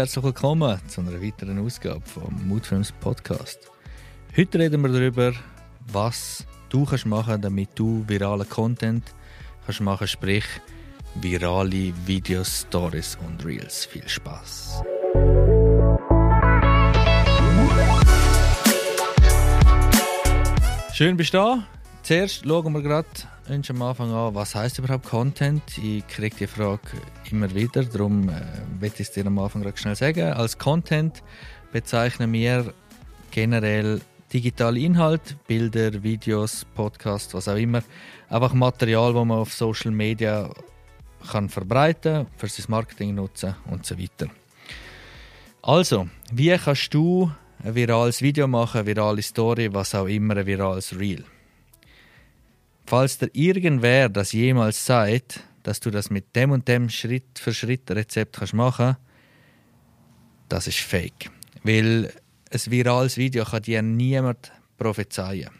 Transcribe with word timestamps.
Herzlich 0.00 0.24
willkommen 0.24 0.80
zu 0.88 1.02
einer 1.02 1.22
weiteren 1.22 1.58
Ausgabe 1.58 2.00
vom 2.06 2.34
Moodfilms 2.48 2.90
Podcast. 2.90 3.70
Heute 4.34 4.58
reden 4.58 4.80
wir 4.80 4.88
darüber, 4.88 5.34
was 5.92 6.46
du 6.70 6.86
kannst 6.86 7.04
machen, 7.04 7.42
damit 7.42 7.68
du 7.74 8.02
viralen 8.08 8.48
Content 8.48 9.04
kannst 9.66 9.82
machen, 9.82 10.08
sprich 10.08 10.46
virale 11.16 11.92
Videos, 12.06 12.62
Stories 12.66 13.18
und 13.26 13.44
Reels. 13.44 13.84
Viel 13.84 14.08
Spaß! 14.08 14.82
Schön 20.94 21.18
bist 21.18 21.34
du 21.34 21.36
da. 21.36 21.79
Zuerst 22.10 22.44
schauen 22.44 22.72
wir 22.72 22.82
gerade 22.82 23.06
am 23.68 23.82
Anfang 23.82 24.10
an, 24.12 24.34
was 24.34 24.56
heißt 24.56 24.80
überhaupt 24.80 25.06
Content? 25.06 25.62
Ich 25.78 26.04
kriege 26.08 26.34
die 26.40 26.48
Frage 26.48 26.80
immer 27.30 27.54
wieder, 27.54 27.84
darum 27.84 28.28
äh, 28.28 28.32
will 28.80 28.90
ich 28.92 28.98
es 28.98 29.12
dir 29.12 29.24
am 29.26 29.38
Anfang 29.38 29.62
gerade 29.62 29.78
schnell 29.78 29.94
sagen. 29.94 30.32
Als 30.32 30.58
Content 30.58 31.22
bezeichnen 31.70 32.32
wir 32.32 32.74
generell 33.30 34.00
digitale 34.32 34.80
Inhalt, 34.80 35.36
Bilder, 35.46 36.02
Videos, 36.02 36.66
Podcasts, 36.74 37.32
was 37.32 37.46
auch 37.46 37.54
immer. 37.54 37.84
Einfach 38.28 38.54
Material, 38.54 39.14
das 39.14 39.24
man 39.24 39.38
auf 39.38 39.54
Social 39.54 39.92
Media 39.92 40.50
kann 41.30 41.48
verbreiten, 41.48 42.26
für 42.36 42.48
sein 42.48 42.66
Marketing 42.66 43.14
nutzen 43.14 43.54
und 43.70 43.86
so 43.86 43.96
weiter. 43.96 44.26
Also, 45.62 46.08
wie 46.32 46.58
kannst 46.58 46.92
du 46.92 47.30
ein 47.62 47.76
virales 47.76 48.20
Video 48.20 48.48
machen, 48.48 48.78
eine 48.78 48.86
virale 48.88 49.22
Story, 49.22 49.72
was 49.72 49.94
auch 49.94 50.06
immer, 50.08 50.38
ein 50.38 50.46
virales 50.46 50.98
Reel? 50.98 51.24
Falls 52.90 53.18
dir 53.18 53.30
irgendwer 53.34 54.08
das 54.08 54.32
jemals 54.32 54.84
sagt, 54.84 55.44
dass 55.62 55.78
du 55.78 55.92
das 55.92 56.10
mit 56.10 56.34
dem 56.34 56.50
und 56.50 56.66
dem 56.66 56.88
Schritt 56.88 57.38
für 57.38 57.54
Schritt 57.54 57.88
Rezept 57.88 58.38
kannst 58.38 58.52
machen, 58.52 58.96
das 60.48 60.66
ist 60.66 60.80
fake. 60.80 61.30
Weil 61.62 62.12
ein 62.52 62.60
virales 62.66 63.16
Video 63.16 63.44
kann 63.44 63.62
dir 63.62 63.80
niemand 63.80 64.50
prophezeien. 64.76 65.50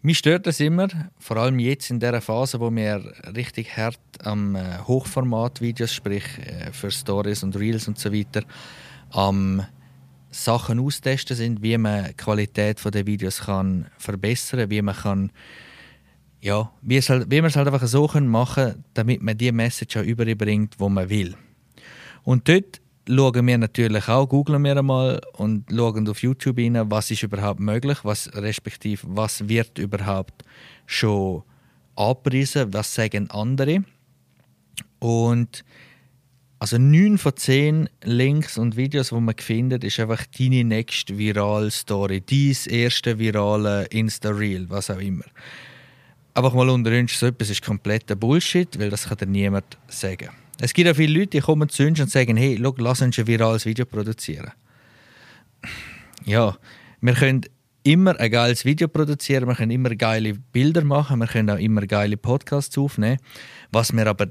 Mich 0.00 0.18
stört 0.18 0.46
das 0.46 0.60
immer, 0.60 0.86
vor 1.18 1.38
allem 1.38 1.58
jetzt 1.58 1.90
in 1.90 1.98
der 1.98 2.20
Phase, 2.20 2.60
wo 2.60 2.70
wir 2.70 3.12
richtig 3.34 3.76
hart 3.76 3.98
am 4.22 4.54
äh, 4.54 4.78
Hochformat-Videos, 4.86 5.92
sprich 5.92 6.22
äh, 6.38 6.70
für 6.70 6.92
Stories 6.92 7.42
und 7.42 7.56
Reels 7.56 7.88
und 7.88 7.98
so 7.98 8.12
weiter, 8.12 8.44
am 9.10 9.66
Sachen 10.30 10.78
austesten 10.78 11.36
sind, 11.36 11.62
wie 11.62 11.78
man 11.78 12.06
die 12.06 12.14
Qualität 12.14 12.80
der 12.84 13.06
Videos 13.06 13.40
kann 13.40 13.86
verbessern, 13.98 14.70
wie 14.70 14.82
man 14.82 14.96
kann 14.96 15.30
ja, 16.40 16.70
wie, 16.82 16.96
es 16.96 17.10
halt, 17.10 17.30
wie 17.30 17.40
man 17.40 17.48
es 17.48 17.56
halt 17.56 17.66
einfach 17.66 17.86
so 17.86 18.08
machen 18.20 18.72
kann, 18.72 18.84
damit 18.94 19.22
man 19.22 19.36
die 19.36 19.50
Message 19.52 19.96
auch 19.96 20.02
überbringt, 20.02 20.74
wo 20.78 20.88
man 20.88 21.08
will. 21.08 21.34
Und 22.22 22.48
dort 22.48 22.80
schauen 23.08 23.46
wir 23.46 23.58
natürlich 23.58 24.08
auch, 24.08 24.28
googeln 24.28 24.62
wir 24.62 24.76
einmal 24.76 25.20
und 25.32 25.64
schauen 25.70 26.08
auf 26.08 26.22
YouTube 26.22 26.58
rein, 26.58 26.90
was 26.90 27.10
ist 27.10 27.22
überhaupt 27.22 27.60
möglich, 27.60 27.98
was 28.04 28.30
respektive 28.34 29.02
was 29.08 29.48
wird 29.48 29.78
überhaupt 29.78 30.44
schon 30.86 31.42
abgepriesen, 31.96 32.72
was 32.72 32.94
sagen 32.94 33.30
andere. 33.30 33.82
Und 35.00 35.64
also 36.58 36.76
9 36.76 37.18
von 37.18 37.36
10 37.36 37.88
Links 38.02 38.58
und 38.58 38.76
Videos, 38.76 39.10
die 39.10 39.20
man 39.20 39.34
findet, 39.38 39.84
ist 39.84 40.00
einfach 40.00 40.24
deine 40.38 40.64
nächste 40.64 41.16
virale 41.16 41.70
Story, 41.70 42.20
dein 42.20 42.56
erste 42.68 43.18
virale 43.18 43.84
Insta-Reel, 43.86 44.68
was 44.68 44.90
auch 44.90 44.98
immer. 44.98 45.24
Einfach 46.34 46.54
mal 46.54 46.68
unter 46.68 46.90
uns, 46.98 47.18
so 47.18 47.26
etwas 47.26 47.50
ist 47.50 47.62
kompletter 47.62 48.16
Bullshit, 48.16 48.78
weil 48.78 48.90
das 48.90 49.08
kann 49.08 49.18
dir 49.18 49.26
niemand 49.26 49.78
sagen. 49.88 50.30
Es 50.60 50.74
gibt 50.74 50.90
auch 50.90 50.96
viele 50.96 51.20
Leute, 51.20 51.30
die 51.30 51.40
kommen 51.40 51.68
zu 51.68 51.84
uns 51.84 52.00
und 52.00 52.10
sagen, 52.10 52.36
hey, 52.36 52.58
schau, 52.60 52.74
lass 52.78 53.02
uns 53.02 53.18
ein 53.18 53.26
virales 53.26 53.64
Video 53.64 53.86
produzieren. 53.86 54.50
Ja, 56.24 56.58
wir 57.00 57.14
können 57.14 57.42
immer 57.84 58.18
ein 58.18 58.30
geiles 58.30 58.64
Video 58.64 58.88
produzieren, 58.88 59.46
wir 59.46 59.54
können 59.54 59.70
immer 59.70 59.94
geile 59.94 60.34
Bilder 60.34 60.82
machen, 60.82 61.20
wir 61.20 61.28
können 61.28 61.50
auch 61.50 61.58
immer 61.58 61.86
geile 61.86 62.16
Podcasts 62.16 62.76
aufnehmen. 62.76 63.18
Was 63.70 63.92
wir 63.92 64.06
aber 64.06 64.26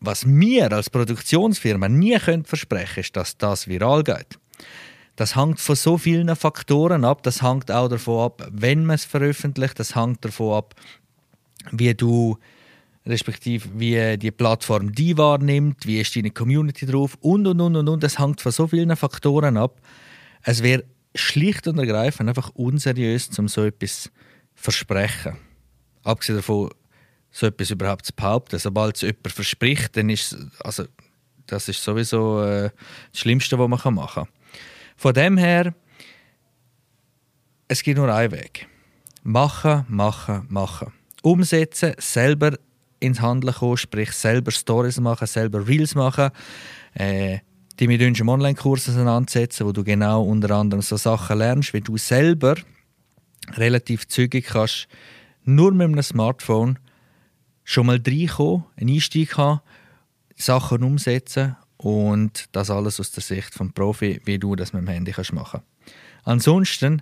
was 0.00 0.26
wir 0.26 0.72
als 0.72 0.90
Produktionsfirma 0.90 1.88
nie 1.88 2.18
können 2.18 2.44
versprechen 2.44 3.00
ist, 3.00 3.16
dass 3.16 3.36
das 3.36 3.68
viral 3.68 4.02
geht. 4.02 4.38
Das 5.16 5.36
hängt 5.36 5.60
von 5.60 5.76
so 5.76 5.98
vielen 5.98 6.34
Faktoren 6.34 7.04
ab. 7.04 7.22
Das 7.22 7.42
hängt 7.42 7.70
auch 7.70 7.88
davon 7.88 8.24
ab, 8.24 8.48
wenn 8.50 8.86
man 8.86 8.94
es 8.94 9.04
veröffentlicht. 9.04 9.78
Das 9.78 9.94
hängt 9.94 10.24
davon 10.24 10.54
ab, 10.54 10.74
wie 11.72 11.92
du 11.94 12.38
respektive 13.06 13.68
wie 13.74 14.16
die 14.16 14.30
Plattform 14.30 14.92
die 14.92 15.16
wahrnimmt, 15.16 15.86
wie 15.86 16.00
ist 16.00 16.16
deine 16.16 16.30
Community 16.30 16.86
drauf 16.86 17.16
und 17.20 17.46
und 17.46 17.60
und 17.60 17.76
und 17.76 17.88
und. 17.88 18.02
Das 18.02 18.18
hängt 18.18 18.40
von 18.40 18.52
so 18.52 18.68
vielen 18.68 18.94
Faktoren 18.96 19.56
ab. 19.56 19.80
Es 20.42 20.62
wäre 20.62 20.84
schlicht 21.14 21.66
und 21.66 21.78
ergreifend 21.78 22.28
einfach 22.28 22.50
unseriös, 22.54 23.28
um 23.38 23.48
so 23.48 23.64
etwas 23.64 24.10
versprechen. 24.54 25.36
Abgesehen 26.02 26.36
davon, 26.36 26.70
so 27.30 27.46
etwas 27.46 27.70
überhaupt 27.70 28.06
zu 28.06 28.12
behaupten. 28.14 28.58
Sobald 28.58 28.96
es 28.96 29.02
jemand 29.02 29.32
verspricht, 29.32 29.96
dann 29.96 30.10
ist 30.10 30.36
also 30.60 30.84
das 31.50 31.68
ist 31.68 31.82
sowieso 31.82 32.42
äh, 32.42 32.70
das 33.12 33.20
Schlimmste, 33.20 33.58
was 33.58 33.68
man 33.68 33.80
machen 33.80 34.14
kann. 34.14 34.28
Von 34.96 35.14
dem 35.14 35.36
her, 35.36 35.74
es 37.68 37.82
gibt 37.82 37.98
nur 37.98 38.12
einen 38.12 38.32
Weg. 38.32 38.68
Machen, 39.22 39.84
machen, 39.88 40.46
machen. 40.48 40.92
Umsetzen, 41.22 41.94
selber 41.98 42.56
ins 43.00 43.20
Handeln 43.20 43.54
kommen, 43.54 43.76
sprich 43.76 44.12
selber 44.12 44.50
Stories 44.50 45.00
machen, 45.00 45.26
selber 45.26 45.66
Reels 45.66 45.94
machen, 45.94 46.30
äh, 46.94 47.38
die 47.78 47.88
mit 47.88 48.02
uns 48.02 48.20
Online-Kursen 48.20 48.94
auseinandersetzen, 48.94 49.66
wo 49.66 49.72
du 49.72 49.82
genau 49.82 50.22
unter 50.22 50.50
anderem 50.50 50.82
so 50.82 50.96
Sachen 50.96 51.38
lernst, 51.38 51.72
wie 51.72 51.80
du 51.80 51.96
selber 51.96 52.56
relativ 53.56 54.06
zügig 54.06 54.46
kannst, 54.46 54.86
nur 55.44 55.72
mit 55.72 55.86
einem 55.86 56.02
Smartphone 56.02 56.78
schon 57.70 57.86
mal 57.86 58.00
reinkommen, 58.04 58.64
einen 58.76 58.94
Einstieg 58.94 59.36
haben, 59.36 59.60
Sachen 60.34 60.82
umsetzen 60.82 61.56
und 61.76 62.48
das 62.50 62.68
alles 62.68 62.98
aus 62.98 63.12
der 63.12 63.22
Sicht 63.22 63.54
vom 63.54 63.72
Profi, 63.72 64.20
wie 64.24 64.40
du 64.40 64.56
das 64.56 64.72
mit 64.72 64.82
dem 64.82 64.88
Handy 64.88 65.12
kannst 65.12 65.32
machen. 65.32 65.60
Ansonsten, 66.24 67.00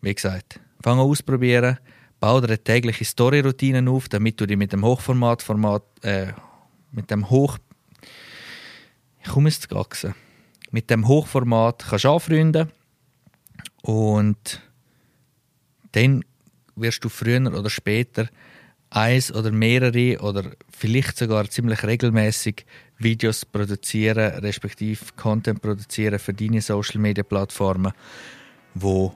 wie 0.00 0.12
gesagt, 0.12 0.58
fang 0.82 0.98
an 0.98 1.04
ausprobieren, 1.04 1.78
bau 2.18 2.40
dir 2.40 2.48
eine 2.48 2.58
tägliche 2.58 3.04
Story-Routine 3.04 3.88
auf, 3.88 4.08
damit 4.08 4.40
du 4.40 4.46
dich 4.46 4.56
mit 4.56 4.72
dem 4.72 4.84
Hochformat-Format, 4.84 5.84
äh, 6.02 6.32
mit 6.90 7.08
dem 7.12 7.30
Hoch... 7.30 7.56
Ich 9.22 9.28
komme 9.28 9.50
jetzt 9.50 9.68
gewachsen. 9.68 10.16
Mit 10.72 10.90
dem 10.90 11.06
Hochformat 11.06 11.86
kannst 11.88 12.06
du 12.06 12.10
anfreunden 12.10 12.72
und 13.82 14.60
dann 15.92 16.24
wirst 16.74 17.04
du 17.04 17.08
früher 17.08 17.40
oder 17.56 17.70
später 17.70 18.28
eins 18.90 19.32
oder 19.32 19.52
mehrere 19.52 20.20
oder 20.20 20.50
vielleicht 20.70 21.16
sogar 21.16 21.48
ziemlich 21.48 21.82
regelmäßig 21.84 22.66
Videos 22.98 23.44
produzieren, 23.44 24.40
respektive 24.40 25.00
Content 25.16 25.62
produzieren 25.62 26.18
für 26.18 26.34
deine 26.34 26.60
Social 26.60 27.00
Media 27.00 27.22
Plattformen, 27.22 27.92
wo 28.74 29.14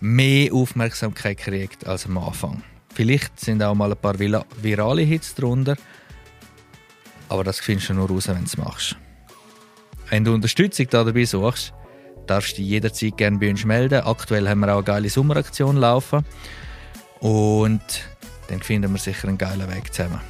mehr 0.00 0.52
Aufmerksamkeit 0.52 1.38
kriegt 1.38 1.86
als 1.86 2.06
am 2.06 2.18
Anfang. 2.18 2.62
Vielleicht 2.94 3.40
sind 3.40 3.62
auch 3.62 3.74
mal 3.74 3.90
ein 3.90 3.98
paar 3.98 4.18
virale 4.18 5.02
Hits 5.02 5.34
drunter, 5.34 5.76
aber 7.28 7.44
das 7.44 7.60
findest 7.60 7.88
du 7.88 7.94
nur 7.94 8.08
raus, 8.08 8.28
wenn 8.28 8.38
du 8.38 8.44
es 8.44 8.56
machst. 8.56 8.96
Wenn 10.08 10.24
du 10.24 10.32
Unterstützung 10.32 10.86
dabei 10.90 11.24
suchst, 11.24 11.72
darfst 12.26 12.52
du 12.52 12.56
dich 12.62 12.70
jederzeit 12.70 13.16
gerne 13.16 13.38
bei 13.38 13.50
uns 13.50 13.64
melden. 13.64 14.02
Aktuell 14.04 14.48
haben 14.48 14.60
wir 14.60 14.68
auch 14.68 14.76
eine 14.76 14.84
geile 14.84 15.08
Sommeraktion 15.08 15.76
laufen. 15.76 16.24
Und 17.20 17.80
dann 18.48 18.62
finden 18.62 18.92
wir 18.92 18.98
sicher 18.98 19.28
einen 19.28 19.38
geilen 19.38 19.68
Weg 19.72 19.92
zusammen. 19.92 20.20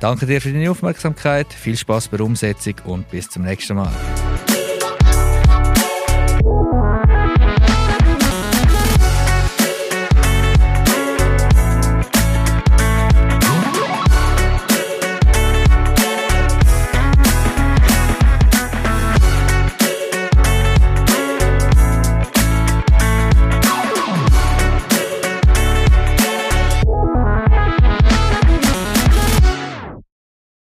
Danke 0.00 0.26
dir 0.26 0.40
für 0.40 0.52
deine 0.52 0.70
Aufmerksamkeit, 0.70 1.52
viel 1.52 1.76
Spaß 1.76 2.08
bei 2.08 2.18
der 2.18 2.26
Umsetzung 2.26 2.74
und 2.84 3.10
bis 3.10 3.30
zum 3.30 3.44
nächsten 3.44 3.76
Mal. 3.76 3.92